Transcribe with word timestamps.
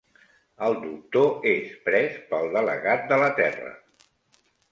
El 0.67 0.75
Doctor 0.85 1.43
és 1.51 1.75
pres 1.89 2.17
pel 2.33 2.49
delegat 2.57 3.07
de 3.13 3.21
la 3.27 3.31
Terra. 3.43 3.73